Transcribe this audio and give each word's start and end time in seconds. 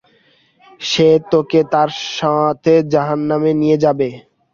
সে 0.81 1.07
তোকে 1.31 1.59
তার 1.73 1.89
সাথে 2.11 2.73
জাহান্নামে 2.93 3.51
নিয়ে 3.61 3.77
যাবে! 3.83 4.09